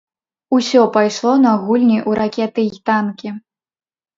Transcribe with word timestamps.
Усё 0.55 0.81
пайшло 0.95 1.33
на 1.43 1.51
гульні 1.65 1.99
ў 2.09 2.23
ракеты 2.23 2.61
й 2.69 2.73
танкі. 2.91 3.29